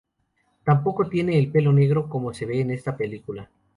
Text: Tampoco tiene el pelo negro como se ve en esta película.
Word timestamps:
Tampoco 0.63 1.07
tiene 1.07 1.37
el 1.37 1.51
pelo 1.51 1.71
negro 1.71 2.09
como 2.09 2.33
se 2.33 2.47
ve 2.47 2.59
en 2.61 2.71
esta 2.71 2.97
película. 2.97 3.51